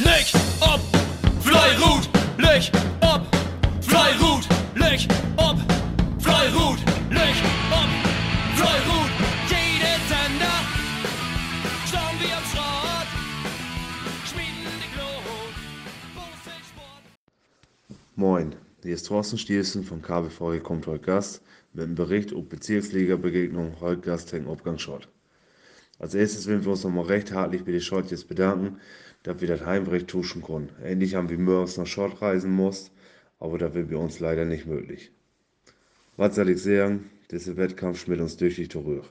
[0.00, 0.26] Leg
[0.60, 0.80] ob,
[1.40, 2.68] Fleirut, leg
[3.00, 3.22] ob,
[3.80, 5.56] Fleirut, leg ob,
[6.18, 6.78] Fleirut,
[7.10, 7.36] leg
[7.70, 7.90] ob,
[8.56, 9.10] Fleirut.
[9.48, 10.58] Jede Sender,
[11.86, 13.08] schauen wir am Schrott,
[14.26, 15.54] schmieden die Glut.
[18.16, 21.40] Moin, hier ist Thorsten Stielsen von KBV kommt heute Gast
[21.72, 25.08] mit einem Bericht über Bezirksliga-Begegnung heute Gast gegen Obgang Schott.
[26.00, 28.80] Als erstes wollen wir uns nochmal recht hartlich bei den Schott jetzt bedanken,
[29.24, 30.80] dass wir das Heimrecht tuschen konnten.
[30.82, 32.92] Endlich haben wir morgens nach Schott reisen musst,
[33.40, 35.10] aber das wird bei uns leider nicht möglich.
[36.16, 39.08] Was soll ich sagen, dieser Wettkampf schmiert uns durch die Röhre.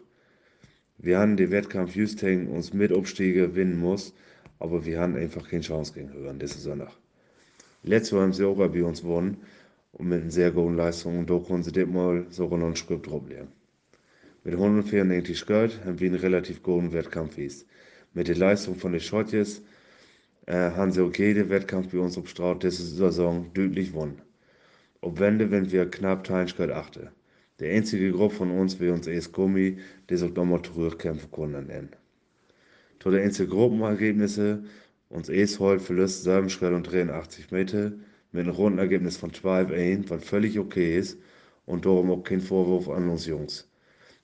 [0.97, 4.13] Wir haben den Wettkampf just uns mit Abstiege gewinnen muss,
[4.59, 6.93] aber wir haben einfach keine Chance gegen Hören, diese Sonntag.
[7.81, 9.37] Letztes Jahr haben sie auch bei uns gewonnen
[9.91, 12.75] und mit einer sehr guten Leistung und da konnten sie das mal sogar noch ein
[12.75, 13.51] Skript drauf legen.
[14.43, 17.65] Mit 194 Geld haben wir einen relativ guten Wettkampf gehabt.
[18.13, 19.63] Mit der Leistung von den Schottjes
[20.47, 24.21] haben sie jeden Wettkampf bei uns obstraut diese Saison deutlich gewonnen.
[25.01, 27.11] Ob Wende, wenn wir knapp Teilschgeld achte.
[27.59, 29.77] Der einzige Gruppe von uns wie uns erst Gummi,
[30.09, 31.67] der sich nochmal zurückkämpfen konnten.
[31.67, 31.89] Nennen.
[32.99, 34.63] Zu den einzigen Gruppenergebnisse,
[35.09, 37.91] uns erst heute verlust Salbenschgeld und 83 Meter
[38.31, 41.17] mit einem Rundenergebnis von 12-1, was völlig okay ist
[41.65, 43.69] und darum auch kein Vorwurf an uns Jungs.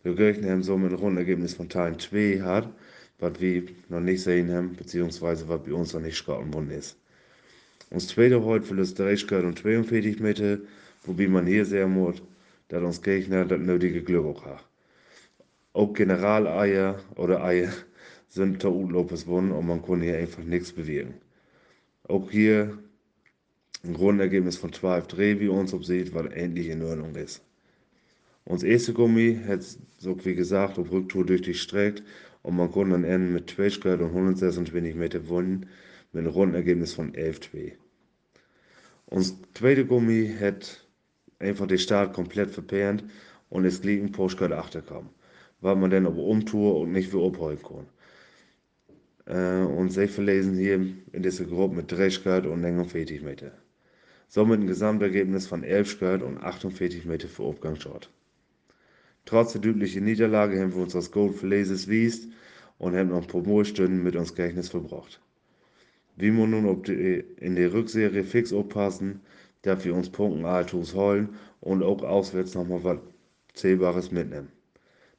[0.01, 2.73] Wir Kirchen haben so mit einem Rundenergebnis von Teilen 2 hat,
[3.19, 6.97] was wir noch nicht sehen haben, beziehungsweise was bei uns noch nicht schrappen worden ist.
[7.89, 10.59] Uns zweite heute 30 Grad und 42 Meter,
[11.03, 12.21] wobei man hier sehr muss,
[12.69, 14.65] dass uns Gegner das nötige Glück auch hat.
[15.73, 17.71] Auch Generaleier oder Eier
[18.27, 21.15] sind der Utlopes gewonnen und man konnte hier einfach nichts bewirken.
[22.07, 22.77] Auch hier
[23.83, 27.41] ein Grundergebnis von 12 Dreh, wie uns obsieht, was endlich in Ordnung ist.
[28.45, 29.63] Uns erste Gummi hat,
[29.97, 32.03] so wie gesagt, auf Rücktour durch die Strecke
[32.41, 35.67] und man konnte dann enden mit 12 Grad und 126 Meter gewonnen
[36.11, 37.73] mit einem Rundenergebnis von 11-2.
[39.05, 40.85] Uns zweite Gummi hat
[41.39, 43.03] einfach den Start komplett verperrt
[43.49, 45.09] und es liegt ein Postcard 8 kam,
[45.61, 47.87] weil man dann aber umtour und nicht wie abholen kann.
[49.25, 53.51] Äh, und sie verlesen hier in dieser Gruppe mit 30 Grad und 49 Meter.
[54.27, 58.11] Somit ein Gesamtergebnis von 11 Grad und 48 Meter für Aufgangsshort.
[59.29, 62.29] Trotz der deutlichen Niederlage haben wir uns das Gold verleses wiest
[62.79, 65.21] und haben noch ein paar Moorstunden mit uns Gedächtnis verbracht.
[66.15, 69.21] Wie wir nun die, in der Rückserie fix aufpassen,
[69.61, 71.29] dass wir uns Punkten Altus holen
[71.61, 72.97] und auch auswärts nochmal was
[73.53, 74.51] Zählbares mitnehmen.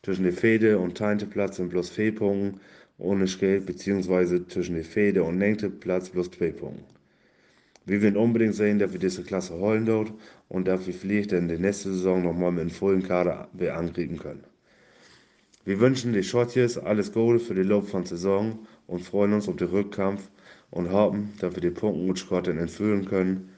[0.03, 2.13] Zwischen der Fede und Teinteplatz sind bloß vier
[2.99, 7.00] ohne Geld, beziehungsweise zwischen der Fede und Nengteplatz bloß zwei Punkte.
[7.87, 10.13] Wir wollen unbedingt sehen, dass wir diese Klasse holen dort
[10.49, 14.45] und dass wir vielleicht in der nächsten Saison nochmal mit einem vollen Kader angreifen können.
[15.65, 19.57] Wir wünschen den Schottjes alles Gute für den Lauf von Saison und freuen uns auf
[19.57, 20.31] den Rückkampf
[20.71, 23.51] und hoffen, dass wir die Punkte mit Schotten entfüllen können,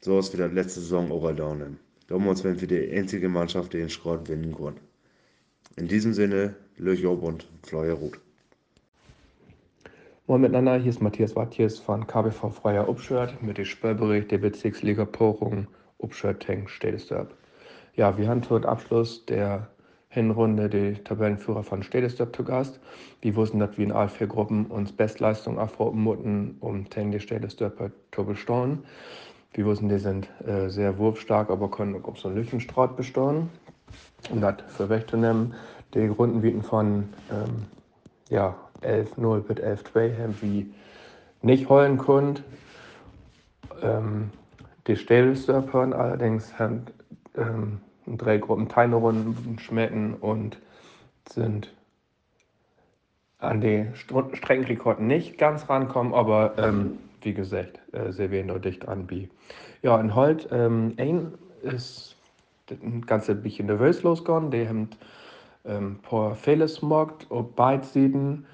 [0.00, 1.78] so als wir das letzte Saison auch erlauben.
[2.08, 4.74] Damals werden wir die einzige Mannschaft, die den Schrott gewinnen kann.
[5.76, 8.20] In diesem Sinne, Löchob und Fleuer Ruth.
[10.26, 15.04] Moin miteinander, hier ist Matthias Wattjes von KBV Freier Upshirt mit dem Spielbericht der Bezirksliga
[15.04, 15.66] Pochung
[15.98, 17.34] Upshirt Tank Städtesdorp.
[17.94, 19.68] Ja, wir haben zum Abschluss der
[20.08, 22.80] Hinrunde die Tabellenführer von Städtesdorp zu Gast.
[23.20, 27.20] Wir wussten, dass wir in all vier Gruppen uns Bestleistung erfroten mussten, um Tank die
[27.20, 28.82] Städtesdorp zu bestehen.
[29.52, 33.50] Wir wussten, die sind äh, sehr wurfstark, aber können auch so einen Lüftenstraut bestehen.
[34.30, 35.52] Um das für wegzunehmen,
[35.92, 37.66] die Runden von ähm,
[38.30, 40.66] ja, 11-0 bis 11-2 haben wir
[41.42, 42.40] nicht holen können.
[43.82, 44.30] Ähm,
[44.86, 46.86] die Stählstörpern allerdings haben
[47.36, 50.58] ähm, drei Gruppen Teilrunden schmecken und
[51.28, 51.72] sind
[53.38, 59.06] an die Streckenrekord nicht ganz rankommen, aber ähm, wie gesagt, äh, sehr wenig dicht an
[59.06, 59.28] B.
[59.82, 62.16] Ja, in Holt, ähm, ein ist
[62.70, 64.50] ein ganze bisschen nervös losgegangen.
[64.50, 64.88] Die haben
[65.64, 68.46] ähm, paar Fehler gemacht auf beiden Seiten.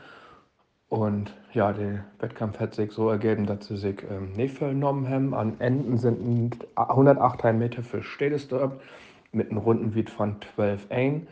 [0.90, 5.34] Und ja, der Wettkampf hat sich so ergeben, dass sie sich ähm, nicht vernommen haben.
[5.34, 8.82] An Enden sind 108 Meter für Städtesdorp
[9.30, 11.22] mit einem Rundenwert von 12,1.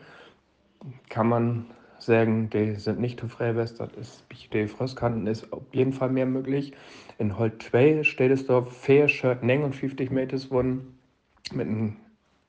[1.09, 1.65] Kann man
[1.99, 4.23] sagen, die sind nicht zu Freiwest, das ist
[4.53, 6.71] die Frostkanten ist auf jeden Fall mehr möglich.
[7.17, 10.97] In Holt 2 Städtesdorp Fair Shirt 59 Meter wurden
[11.51, 11.97] mit einem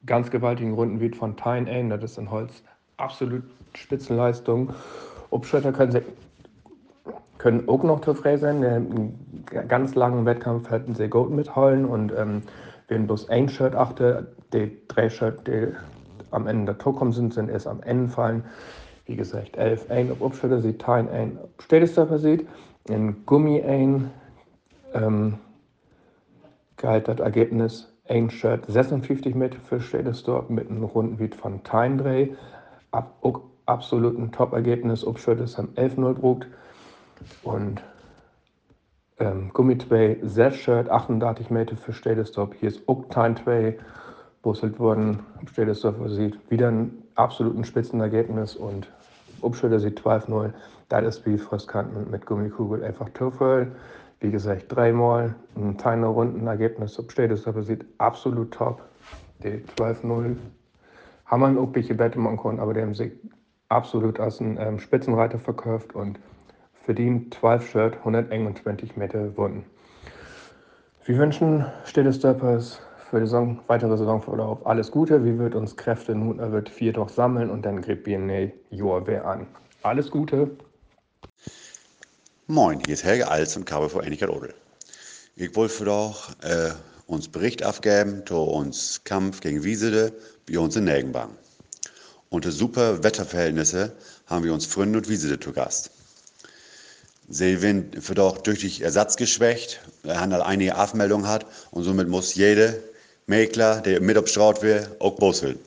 [0.07, 1.89] ganz gewaltigen Rundenwert von 10,1.
[1.89, 2.63] Das ist in Holz
[2.99, 3.43] absolut
[3.75, 4.73] Spitzenleistung.
[5.31, 6.05] Obschritter können,
[7.41, 8.65] können auch noch zufrieden sein.
[8.65, 12.43] Einen ganz langen Wettkampf hätten sie gut mitholen und ähm,
[12.89, 15.69] wenn bloß ein Shirt achte, die drei Shirt, die
[16.33, 18.45] am Ende der Tour kommen sind, sind erst am Ende fallen.
[19.07, 22.47] Wie gesagt, 11 ein ob Obschritter sieht, Teil ein Städtesdorfer sieht,
[22.89, 24.11] in Gummi ein
[24.93, 25.39] ähm,
[26.77, 32.29] galt das Ergebnis ein Shirt 56 Meter für Städtesdorf mit einem Rundenbeat von Teindreh.
[32.91, 33.15] Ab,
[33.65, 35.07] absolut ein Top-Ergebnis.
[35.07, 36.47] Obschütt ist am 11-0 brugt.
[37.43, 37.83] Und
[39.19, 42.51] ähm, Gummitway, Z-Shirt, 38 Meter für Städtesdorf.
[42.59, 43.79] Hier ist Ukteinway
[44.43, 45.21] busselt worden.
[45.51, 48.89] Städtesdorf sieht wieder ein absoluten Spitzenergebnis und
[49.43, 50.53] Obschütter sieht 12-0.
[50.89, 53.73] Das ist wie Frostkanten mit Gummikugel einfach Türföll.
[54.21, 57.01] Wie gesagt, dreimal ein kleiner Rundenergebnis.
[57.09, 58.83] Städtesdorf sieht absolut top.
[59.43, 60.37] Die 12-0
[61.27, 63.13] haben wir ein Wette machen können, aber die haben sich
[63.69, 66.19] absolut als ein ähm, Spitzenreiter verkauft und
[66.91, 69.65] verdient 12 Shirt 121 Meter Wunden.
[71.05, 75.25] Wir wünschen Stille Steppers für die Saison, weitere Saisonverlauf alles Gute.
[75.25, 79.05] Wir wird uns Kräfte nun er wird vier doch sammeln und dann greift BNA Joa
[79.23, 79.47] an.
[79.85, 80.51] Alles Gute.
[82.49, 84.53] Moin, hier ist Helge Alz und KBV Einigkeit Odel.
[85.37, 86.73] Ich wollte doch äh,
[87.07, 90.13] uns Bericht abgeben zu uns Kampf gegen Wiesede
[90.51, 91.31] bei uns in Nägenbang.
[92.31, 93.93] Unter super Wetterverhältnisse
[94.27, 95.93] haben wir uns Freunde und Wiesede zu Gast.
[97.39, 102.83] Werden für doch durch Ersatz geschwächt, der Handel einige Abmeldungen hat und somit muss jede
[103.27, 105.59] Mäkler, der mit abstraut wird, auch busseln.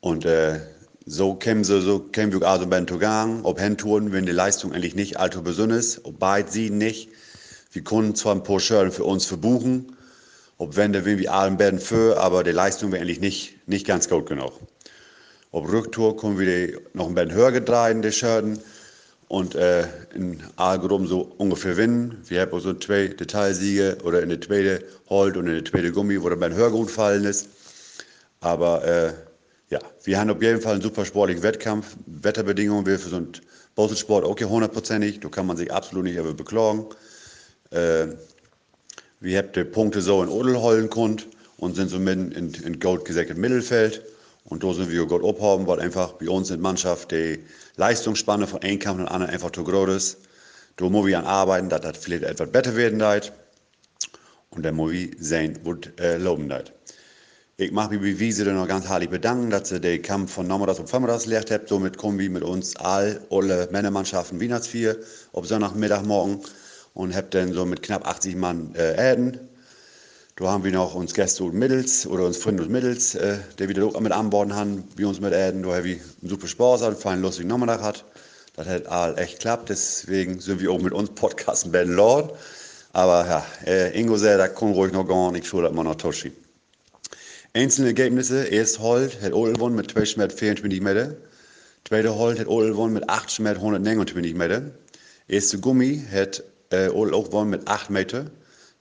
[0.00, 0.58] Und äh,
[1.06, 4.96] so kämen sie, so kämen wir also beim Togang, ob Handtouren, wenn die Leistung eigentlich
[4.96, 7.10] nicht allzu besonders, ob beide sie nicht.
[7.70, 9.96] Wir können zwar ein paar Schirren für uns verbuchen,
[10.58, 14.08] ob wenn der wie allen werden für, aber die Leistung wäre eigentlich nicht, nicht ganz
[14.08, 14.52] gut genug.
[15.52, 18.58] Auf Rücktour können wir noch ein bisschen höher gedreht, die Schirten,
[19.28, 22.22] und äh, in Aalgrum so ungefähr gewinnen.
[22.26, 25.92] Wir haben auch so zwei Detailsiege oder in der zweiten Holt und in der zweiten
[25.92, 27.48] Gummi, wo der beim Hörgut fallen ist.
[28.40, 29.12] Aber äh,
[29.70, 31.96] ja, wir haben auf jeden Fall einen super sportlichen Wettkampf.
[32.06, 33.32] Wetterbedingungen wir für so einen
[33.74, 35.20] Bosselsport auch hundertprozentig.
[35.20, 36.86] Da kann man sich absolut nicht über beklagen.
[37.70, 38.06] Äh,
[39.18, 41.26] wir haben die Punkte so in Odel holen kund
[41.56, 44.02] und sind so mitten in, in Gold gesäcktem Mittelfeld.
[44.48, 47.44] Und da sind wir gut abhaben, weil einfach bei uns in Mannschaft die
[47.76, 50.18] Leistungsspanne von einem Kampf und anderen einfach zu groß ist.
[50.76, 53.32] Da muss wir an arbeiten, dass das vielleicht etwas besser werden wird.
[54.50, 56.72] Und dann muss ich sehen, was äh, loben wird.
[57.58, 60.78] Ich mache mich bei Wiese noch ganz herzlich bedanken, dass sie den Kampf von Nomadas
[60.78, 61.68] und Femmeras gelehrt habt.
[61.68, 64.96] Somit wir mit uns all, alle Männermannschaften Wienersvier
[65.32, 66.40] auf Sonntagmittagmorgen
[66.94, 69.40] und habt dann so mit knapp 80 Mann äh, Äden.
[70.38, 73.70] Da haben wir noch uns Gäste und Mittels oder uns Freunde und Mittels, äh, der
[73.70, 76.82] wieder mit an Bord haben, wie uns mit Äden, da haben wir einen super Spaß,
[76.82, 78.04] einen feinen, lustigen Nachmittag hat.
[78.54, 82.34] Das hat all echt klappt, deswegen sind wir auch mit uns Podcasten Ben Lord.
[82.92, 85.94] Aber ja, äh, Ingo sagt, da kann ruhig noch gehen, ich schule das mal noch
[85.94, 86.30] Toschi.
[87.54, 91.16] Einzelne Ergebnisse, erst Holt hat Odel gewonnen mit 2 Schmerz 24 Meter.
[91.88, 94.64] Zweite Holt hat Odel gewonnen mit 8 Schmerz 129 Meter.
[95.28, 96.42] Erste Gummi hat
[96.72, 98.26] äh, Odel auch gewonnen mit 8 Meter.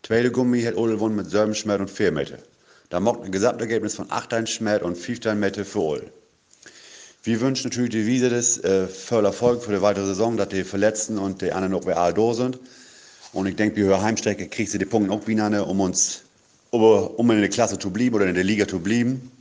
[0.06, 2.38] Tweede Gummi hat Ole gewonnen mit 7 Schmerz und 4 Meter.
[2.90, 6.12] Da macht ein Gesamtergebnis von 8 Schmerz und 15 Meter für Ole.
[7.24, 10.64] Wir wünschen natürlich die Wiese das äh, voll Erfolg für die weitere Saison, dass die
[10.64, 12.60] Verletzten und die anderen noch real da sind.
[13.34, 16.22] Und ich denke, bei höherer Heimstrecke kriegst du die Punkte auch wieder, um uns
[16.70, 19.32] um in der Klasse zu bleiben oder in der Liga zu bleiben.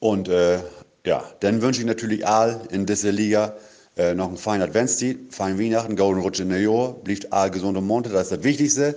[0.00, 0.58] Und äh,
[1.06, 3.56] ja, dann wünsche ich natürlich all in dieser Liga
[3.96, 7.78] äh, noch einen feinen Adventstag, feinen Weihnachten, golden Rutsch in der Jahr, bleibt all gesund
[7.78, 8.96] und munter, das ist das Wichtigste.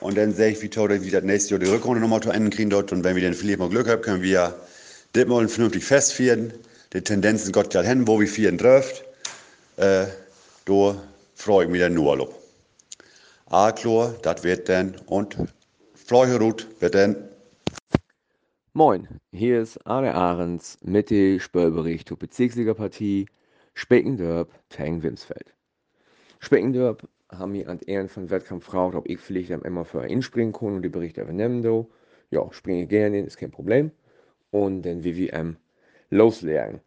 [0.00, 2.70] Und dann sehe ich, wie wir das nächste Jahr die Rückrunde nochmal zu Ende kriegen
[2.70, 2.92] dort.
[2.92, 4.54] Und wenn wir dann vielleicht mal Glück haben, können wir
[5.12, 6.52] das mal vernünftig festführen.
[6.92, 9.04] Die Tendenzen Gott gerade hin, wo wir vieren trifft.
[9.76, 10.06] Äh,
[10.64, 11.02] da
[11.34, 12.34] freue ich mich dann nur auf.
[13.46, 15.36] A-Chlor, das wird dann und
[15.94, 17.16] Fleucherut wird dann.
[18.74, 23.26] Moin, hier ist Arne Ahrens mit dem Spörbericht zur Bezirksliga-Partie
[23.74, 25.54] Speckendörp Tang Wimsfeld.
[26.40, 30.52] Speckendörp haben mich an Ehren von Wettkampf gefragt, ob ich vielleicht immer für ihn springen
[30.52, 31.62] kann und die Berichte übernehmen.
[31.62, 31.90] Do.
[32.30, 33.90] Ja, springe gerne, ist kein Problem.
[34.50, 35.56] Und dann WWM
[36.10, 36.80] loslernen.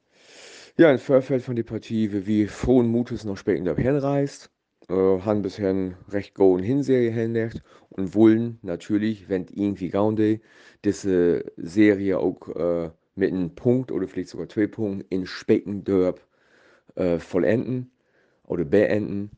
[0.77, 4.49] Ja, im Vorfeld von der Partie, wie wir frohen Mutes noch später hinreist,
[4.89, 10.39] äh, haben bisher eine recht gute Hinserie hinlegt und wollen natürlich, wenn irgendwie gaunde,
[10.83, 16.25] diese Serie auch äh, mit einem Punkt oder vielleicht sogar zwei Punkten in Speckendörp
[16.95, 17.91] äh, vollenden
[18.45, 19.31] oder beenden.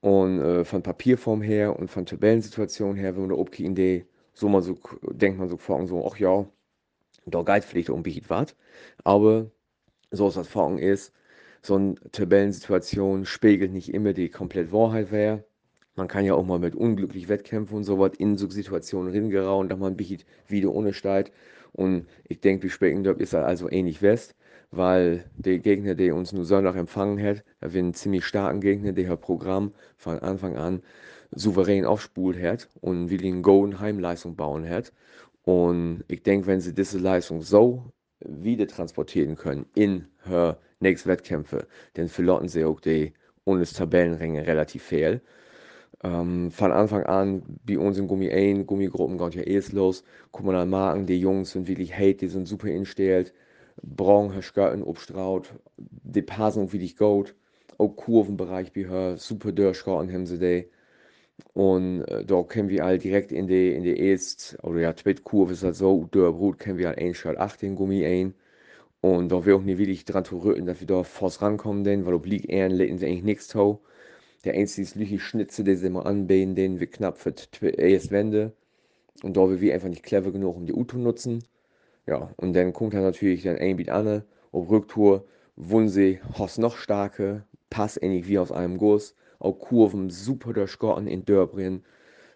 [0.00, 4.48] Und äh, von Papierform her und von Tabellensituation her, wenn man da obkicken, die, so
[4.48, 4.78] man so,
[5.10, 6.46] denkt man so vor so, ach ja,
[7.26, 8.56] da geht vielleicht um was.
[9.04, 9.50] Aber
[10.10, 11.12] so ist das Erfahrung ist,
[11.62, 15.44] so eine Tabellensituation spiegelt nicht immer die komplette Wahrheit wäre.
[15.96, 19.68] Man kann ja auch mal mit unglücklich Wettkämpfen und so was in so Situationen ringerauen,
[19.68, 21.32] dass man wieder ohne steigt.
[21.72, 24.34] Und ich denke, wie Speckendorf ist also ähnlich West
[24.70, 28.92] weil der Gegner, der uns nur Sonntag empfangen hat, da wir einen ziemlich starken Gegner,
[28.92, 30.82] der hat Programm von Anfang an
[31.32, 34.92] souverän aufspult hat und wirklich eine golden Heimleistung bauen hat.
[35.44, 41.66] Und ich denke, wenn sie diese Leistung so wieder transportieren können in her nächsten Wettkämpfe,
[41.94, 43.12] dann verlotten sie auch die
[43.44, 45.22] ohne Tabellenränge relativ viel.
[46.02, 50.50] Ähm, von Anfang an, bei uns in Gummi 1, Gummigruppen geht ja erst los, gucken
[50.50, 53.34] wir dann Marken, die Jungs sind wirklich hate, die sind super instellt,
[53.82, 57.34] Braun, Herr Skirten, Obstraut, die passen wirklich gut,
[57.78, 60.68] auch Kurvenbereich bei her, super durchgehalten haben sie die.
[61.54, 65.62] Und äh, da können wir halt direkt in die, in die erste, oder ja, ist
[65.62, 68.34] das so, durch Brut können wir halt 1 Schritt 8 in Gummi ein.
[69.00, 72.04] Und da will auch nicht wirklich dran zu rütteln, dass wir da fast rankommen, denn,
[72.06, 73.80] weil obliegt eher leiten sie eigentlich nichts zu.
[74.44, 78.52] Der einzige lüche Schnitze, den sie mal anbieten, den wir knapp für die erste Wende.
[79.22, 81.44] Und da wir einfach nicht clever genug, um die U zu nutzen.
[82.06, 85.26] Ja, und dann kommt dann natürlich dann ein Beat an, auf Rücktour,
[85.56, 91.24] Wunsee, hast noch starke, Pass ähnlich wie aus einem Guss auch Kurven super durchgegangen in
[91.24, 91.82] Dörbrin.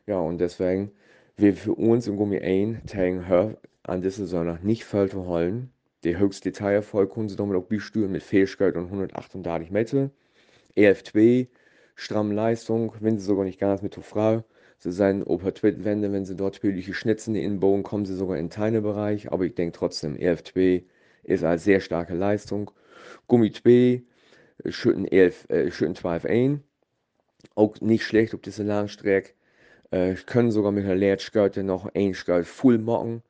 [0.06, 0.90] Ja, und deswegen
[1.36, 5.70] wir für uns im Gummi ein, Tang her an dieser noch nicht voll zu holen.
[6.04, 10.10] Die höchste Detailvoll können sie damit auch besteuern mit Fähigkeit und 138 Meter.
[10.76, 11.48] EF2,
[11.94, 14.44] stramme Leistung, wenn sie sogar nicht ganz mit der Frau.
[14.84, 15.44] Sie ob
[15.84, 18.50] Wende, wenn sie dort spielliche Schnitzen in Bogen, kommen sie sogar in
[18.82, 19.32] Bereich.
[19.32, 20.84] Aber ich denke trotzdem, EF2
[21.24, 22.70] ist eine sehr starke Leistung.
[23.26, 24.02] Gummi 2,
[24.68, 26.62] schütten 11, äh, schütten 12 ein
[27.54, 29.32] auch nicht schlecht auf diese Langstrecke.
[29.90, 33.22] Äh, können sogar mit der Leertschgarte noch ein Skirt voll machen.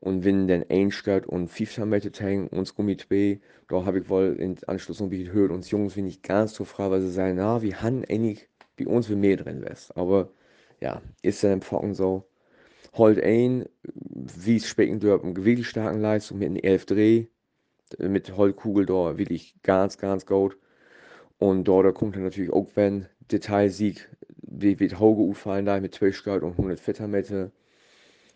[0.00, 4.08] Und wenn dann ein Skirt und 15 Meter hängen und Gummi 2, da habe ich
[4.08, 5.50] wohl in Anschluss noch ein bisschen gehört.
[5.52, 8.48] Uns Jungs bin ich ganz so frei, weil sie sagen, na, wir haben eigentlich
[8.78, 9.90] bei uns wie mehr drin was.
[9.92, 10.30] Aber
[10.80, 12.26] ja, ist dann im Focken so.
[12.94, 17.26] Holt ein, wie es specken dürfen, wirklich starken Leistung mit einem 11 Dreh,
[17.98, 20.56] mit Holtkugel da wirklich ganz, ganz gut.
[21.38, 24.08] Und dort kommt dann natürlich auch, wenn Detailsieg,
[24.42, 27.50] wie wird Hauge auffallen da mit 12 Grad und 100 Meter,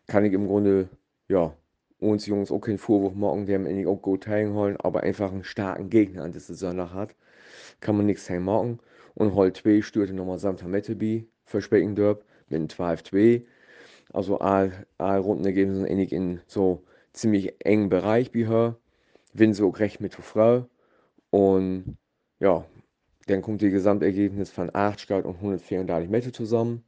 [0.06, 0.88] kann ich im Grunde,
[1.28, 1.56] ja,
[1.98, 5.44] uns Jungs auch keinen Vorwurf machen, die haben eigentlich auch gut teilgeholt, aber einfach einen
[5.44, 7.14] starken Gegner an dieser Saison hat.
[7.80, 8.80] Kann man nichts machen.
[9.14, 13.44] Und Hol 2 störte nochmal Samter Mettebi für Speckendorp mit einem 12-2.
[14.12, 18.76] Also all, all Rundenergebnisse sind eigentlich in so ziemlich engen Bereich wie her.
[19.32, 20.68] Sie auch recht mit der Frau.
[21.30, 21.96] Und
[22.38, 22.64] ja,
[23.26, 26.84] dann kommt das Gesamtergebnis von 80 Grad und 134 Meter zusammen.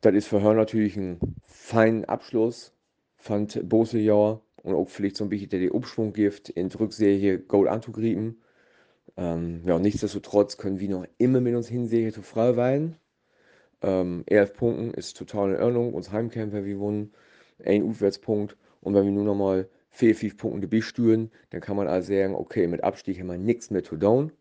[0.00, 2.72] Das ist für Hör natürlich ein feiner Abschluss,
[3.16, 7.68] fand Bosejahr und auch vielleicht so ein bisschen der Umschwung gibt, in der Rückserie Gold
[7.68, 8.40] anzugreifen.
[9.16, 12.96] Ähm, ja, nichtsdestotrotz können wir noch immer mit uns hinserie zu frei weilen.
[13.82, 15.94] Ähm, 11 Punkten ist total in Ordnung.
[15.94, 17.12] Uns Heimkämpfer, wir wohnen
[17.64, 18.56] ein Aufwärtspunkt.
[18.80, 22.34] Und wenn wir nur noch mal 4, 5 Punkte bestüren, dann kann man also sagen,
[22.34, 24.32] okay, mit Abstieg haben wir nichts mehr zu tun.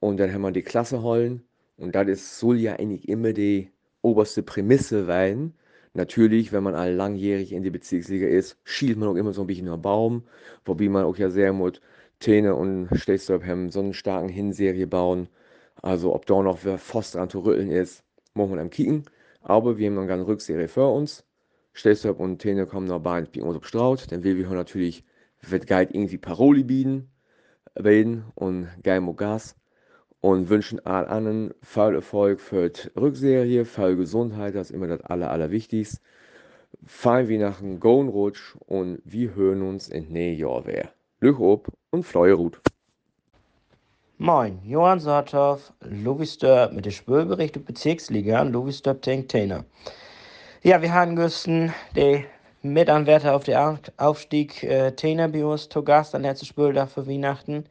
[0.00, 1.42] Und dann haben wir die Klasse holen.
[1.76, 3.70] Und das soll ja eigentlich immer die
[4.02, 5.54] oberste Prämisse sein.
[5.94, 9.46] Natürlich, wenn man all langjährig in die Bezirksliga ist, schielt man auch immer so ein
[9.46, 10.24] bisschen nach Baum,
[10.64, 11.80] wobei man auch ja sehr mit
[12.18, 15.28] Tene und haben so einen starken Hinserie bauen.
[15.82, 19.04] Also ob da noch wer fast dran zu rütteln ist, man am kicken.
[19.42, 21.24] Aber wir haben noch eine Rückserie für uns.
[21.72, 24.10] Stechstorp und Tene kommen noch bei uns auf Straut.
[24.10, 25.04] Dann will wir natürlich,
[25.40, 27.10] wird Guide irgendwie Paroli bieten,
[27.74, 29.56] bilden und geil Gas
[30.20, 35.00] und wünschen allen anderen viel Erfolg für die Rückserie, viel Gesundheit, das ist immer das
[35.02, 35.98] Aller, Allerwichtigste.
[36.86, 40.92] Fein wie nach einem Golden Rutsch und wir hören uns in nächsten Jahr wieder.
[41.20, 42.60] Glück ob und Fleuerut.
[44.22, 49.64] Moin, Johann Saathoff, Lovisdorp mit der Spülbericht und Bezirksliga, Lovisdorp Tanktainer.
[50.62, 52.24] Ja, wir haben gestern die
[52.62, 57.64] Mitanwärter auf den Aufstieg äh, Tainer bei uns zu Gast an letzten Spül für Weihnachten.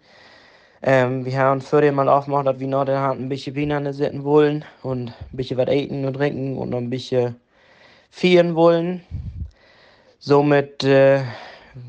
[0.81, 4.65] Ähm, wir haben für den mal aufgemacht, dass wir noch ein bisschen Wiener sitzen wollen
[4.84, 7.38] und ein bisschen was essen und trinken und noch ein bisschen
[8.10, 9.05] feiern wollen.
[10.20, 11.22] Somit äh,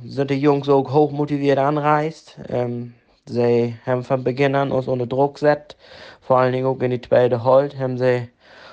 [0.06, 2.38] sind die Jungs auch hoch motiviert anreist.
[2.48, 2.94] Ähm,
[3.26, 5.76] sie haben von Beginn an uns unter Druck gesetzt.
[6.20, 8.28] Vor allen Dingen auch in die zweite Halt haben sie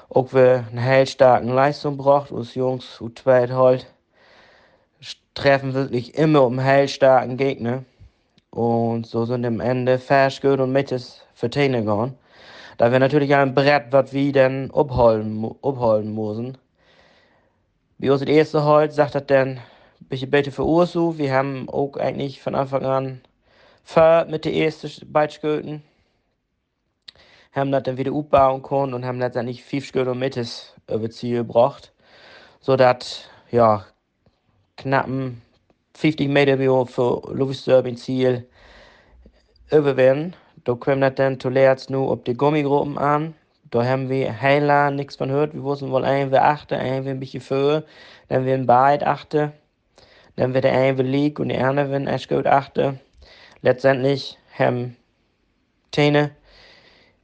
[0.09, 2.31] auch wir eine heilstarken Leistung gebracht.
[2.31, 3.87] Uns Jungs und zweite Halt
[5.33, 7.83] treffen wirklich immer um heilstarken Gegner.
[8.49, 12.17] Und so sind am Ende Ferschgut und Mittes verteilen gegangen.
[12.77, 16.57] Da wir natürlich ein Brett, was wir dann abholen, abholen müssen.
[17.97, 19.59] Wie uns das erste Holz sagt das dann
[20.09, 21.17] bisschen besser für Ursu.
[21.17, 23.21] Wir haben auch eigentlich von Anfang an
[23.89, 25.81] fahrt mit den ersten Beitschgöten.
[27.53, 31.91] Haben das dann wieder aufbauen können und haben letztendlich fünf Mittes über Ziel gebracht.
[32.61, 33.83] So dass, ja,
[34.77, 35.41] knappen
[35.97, 38.47] 50 meter für luftsturbin Ziel
[39.71, 40.35] überwinden.
[40.65, 43.33] Da kommt das dann zuletzt nur auf die Gummigruppen an.
[43.71, 45.55] Da haben wir heel nichts von gehört.
[45.55, 47.83] Wir wussten wohl ein wir achte, ein wir ein bisschen für,
[48.27, 49.51] dann wir ein Beid achte,
[50.35, 52.99] dann wird der ein wir lieg und die andere wenn echt gut achte.
[53.61, 54.95] Letztendlich haben
[55.91, 56.31] Tene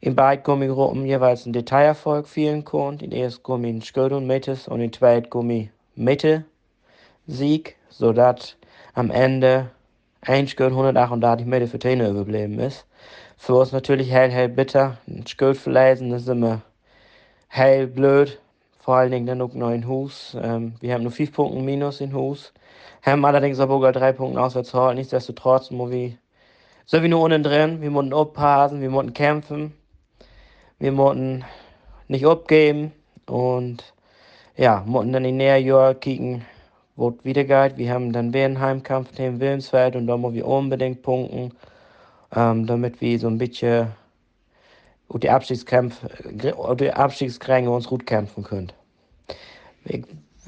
[0.01, 3.05] in beiden Gummigruppen jeweils ein Detailerfolg vielen konnte.
[3.05, 6.45] In ersten Gummi ein Schuld und Metes und in zweiten Gummi Mitte
[7.25, 8.57] Sieg, sodass
[8.93, 9.71] am Ende
[10.21, 12.85] ein Schuld 138 Meter für Tene überblieben ist.
[13.37, 14.97] Für uns natürlich hell, hell bitter.
[15.07, 16.61] Ein Schuld verlesen, ist immer
[17.47, 18.39] hell blöd.
[18.79, 20.37] Vor allen Dingen dann auch noch in Hus.
[20.39, 22.53] Ähm, wir haben nur 5 Punkte minus in Hus.
[23.01, 24.95] Haben allerdings aber sogar 3 Punkte auswärts heute.
[24.95, 26.17] Nichtsdestotrotz, muss wir,
[26.85, 29.73] so wie nur unten drin, wir mussten aufpassen, wir mussten kämpfen.
[30.77, 31.45] Wir mussten
[32.07, 32.91] nicht abgeben
[33.27, 33.93] und
[34.57, 36.45] ja, mussten dann in näher Jahr kicken,
[36.95, 37.77] wo es wieder geht.
[37.77, 41.51] Wir haben dann wieder einen Heimkampf gegen Wilmsfeld und da müssen wir unbedingt punkten
[42.35, 43.91] ähm, damit wir so ein bisschen
[45.07, 48.71] und die Abstiegskämpfe, die Abstiegskränge uns gut kämpfen können.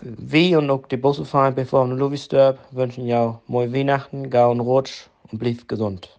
[0.01, 5.07] Wir und auch die Busseverein bevor und Louis Sturb wünschen ja mooi Weihnachten, gauen Rutsch
[5.31, 6.16] und blieb gesund.